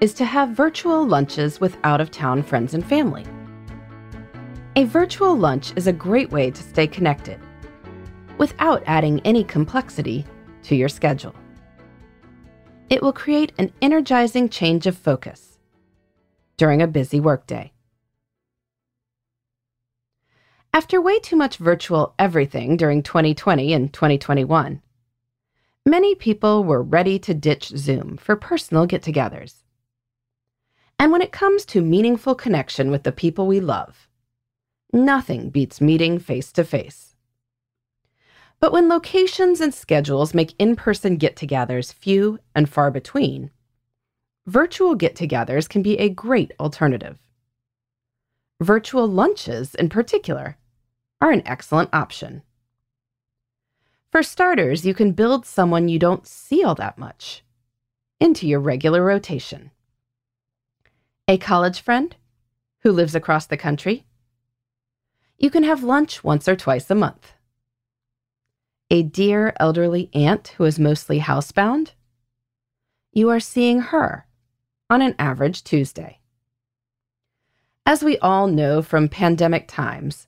[0.00, 3.24] is to have virtual lunches with out of town friends and family.
[4.76, 7.38] A virtual lunch is a great way to stay connected
[8.38, 10.24] without adding any complexity
[10.62, 11.34] to your schedule.
[12.88, 15.58] It will create an energizing change of focus
[16.56, 17.72] during a busy workday.
[20.72, 24.80] After way too much virtual everything during 2020 and 2021,
[25.84, 29.56] many people were ready to ditch Zoom for personal get togethers.
[31.00, 34.06] And when it comes to meaningful connection with the people we love,
[34.92, 37.16] nothing beats meeting face to face.
[38.60, 43.50] But when locations and schedules make in person get togethers few and far between,
[44.46, 47.16] virtual get togethers can be a great alternative.
[48.60, 50.58] Virtual lunches, in particular,
[51.22, 52.42] are an excellent option.
[54.12, 57.42] For starters, you can build someone you don't see all that much
[58.20, 59.70] into your regular rotation.
[61.30, 62.16] A college friend
[62.80, 64.04] who lives across the country?
[65.38, 67.34] You can have lunch once or twice a month
[68.90, 71.92] a dear elderly aunt who is mostly housebound,
[73.12, 74.26] you are seeing her
[74.90, 76.18] on an average Tuesday.
[77.86, 80.26] As we all know from pandemic times,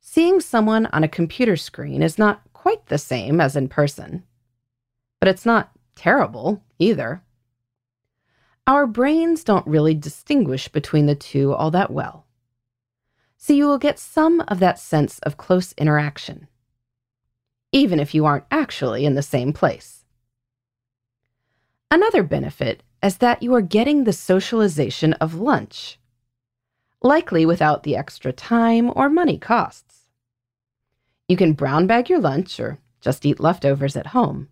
[0.00, 4.22] seeing someone on a computer screen is not quite the same as in person,
[5.20, 7.22] but it's not terrible either.
[8.66, 12.26] Our brains don't really distinguish between the two all that well,
[13.36, 16.48] so you will get some of that sense of close interaction
[17.72, 20.04] even if you aren't actually in the same place.
[21.90, 25.98] Another benefit is that you are getting the socialization of lunch,
[27.02, 30.06] likely without the extra time or money costs.
[31.28, 34.48] You can brown bag your lunch or just eat leftovers at home,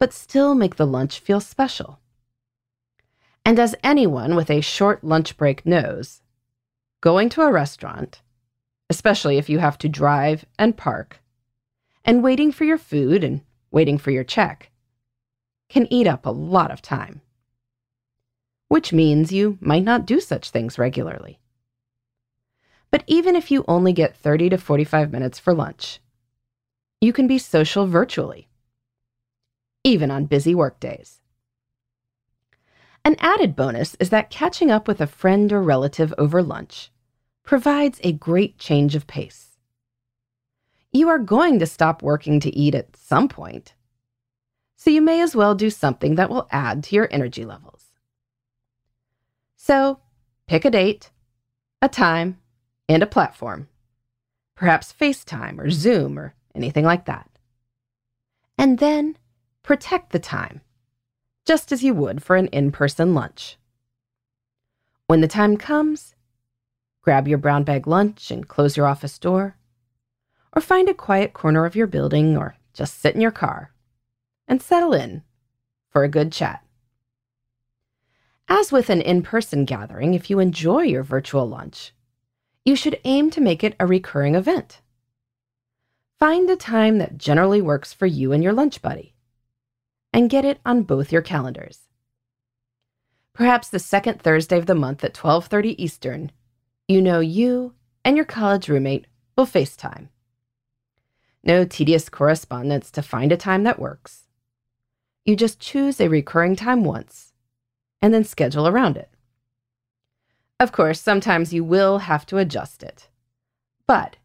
[0.00, 2.00] but still make the lunch feel special.
[3.44, 6.22] And as anyone with a short lunch break knows,
[7.02, 8.22] going to a restaurant,
[8.88, 11.20] especially if you have to drive and park,
[12.04, 14.70] and waiting for your food and waiting for your check
[15.68, 17.20] can eat up a lot of time,
[18.68, 21.38] which means you might not do such things regularly.
[22.90, 26.00] But even if you only get 30 to 45 minutes for lunch,
[27.00, 28.48] you can be social virtually,
[29.82, 31.20] even on busy workdays.
[33.04, 36.90] An added bonus is that catching up with a friend or relative over lunch
[37.42, 39.54] provides a great change of pace
[40.94, 43.74] you are going to stop working to eat at some point.
[44.76, 47.90] So you may as well do something that will add to your energy levels.
[49.56, 49.98] So
[50.46, 51.10] pick a date,
[51.82, 52.38] a time,
[52.88, 53.68] and a platform.
[54.54, 57.28] Perhaps FaceTime or Zoom or anything like that.
[58.56, 59.18] And then
[59.64, 60.60] protect the time,
[61.44, 63.56] just as you would for an in person lunch.
[65.06, 66.14] When the time comes,
[67.02, 69.56] grab your brown bag lunch and close your office door
[70.54, 73.72] or find a quiet corner of your building, or just sit in your car
[74.46, 75.22] and settle in
[75.90, 76.64] for a good chat.
[78.48, 81.92] As with an in person gathering, if you enjoy your virtual lunch,
[82.64, 84.80] you should aim to make it a recurring event.
[86.18, 89.13] Find a time that generally works for you and your lunch buddy,
[90.14, 91.88] and get it on both your calendars.
[93.32, 96.30] Perhaps the second Thursday of the month at 12:30 Eastern,
[96.86, 97.74] you know you
[98.04, 100.10] and your college roommate will FaceTime.
[101.42, 104.28] No tedious correspondence to find a time that works.
[105.24, 107.32] You just choose a recurring time once
[108.00, 109.10] and then schedule around it.
[110.60, 113.08] Of course, sometimes you will have to adjust it.
[113.88, 114.18] But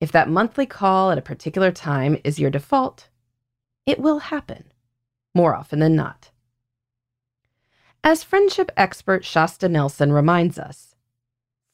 [0.00, 3.08] if that monthly call at a particular time is your default,
[3.86, 4.72] it will happen
[5.34, 6.30] more often than not.
[8.04, 10.94] As friendship expert Shasta Nelson reminds us,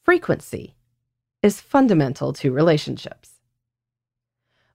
[0.03, 0.75] frequency
[1.43, 3.33] is fundamental to relationships.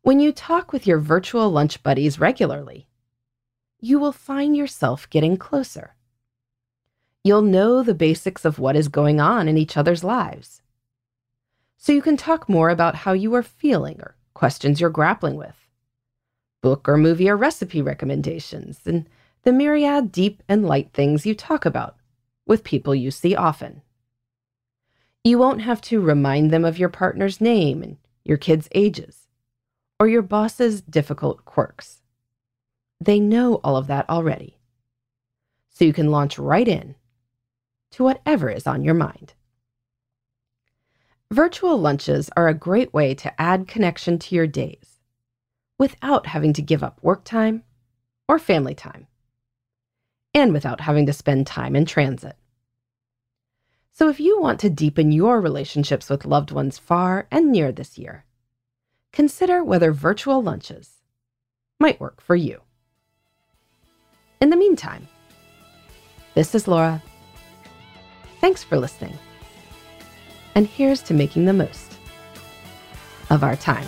[0.02, 2.88] When you talk with your virtual lunch buddies regularly,
[3.82, 5.96] you will find yourself getting closer.
[7.24, 10.62] You'll know the basics of what is going on in each other's lives.
[11.78, 15.69] So you can talk more about how you are feeling or questions you're grappling with,
[16.62, 19.08] book or movie or recipe recommendations, and
[19.44, 21.96] the myriad deep and light things you talk about
[22.46, 23.82] with people you see often.
[25.24, 29.28] You won't have to remind them of your partner's name and your kids' ages
[30.00, 32.02] or your boss's difficult quirks.
[33.02, 34.58] They know all of that already.
[35.70, 36.96] So you can launch right in
[37.92, 39.34] to whatever is on your mind.
[41.32, 44.89] Virtual lunches are a great way to add connection to your days
[45.80, 47.64] without having to give up work time
[48.28, 49.08] or family time,
[50.36, 52.36] and without having to spend time in transit.
[53.92, 57.98] So, if you want to deepen your relationships with loved ones far and near this
[57.98, 58.26] year,
[59.12, 61.02] consider whether virtual lunches
[61.80, 62.62] might work for you.
[64.40, 65.08] In the meantime,
[66.36, 67.02] this is Laura.
[68.40, 69.18] Thanks for listening.
[70.56, 71.98] And here's to making the most
[73.30, 73.88] of our time.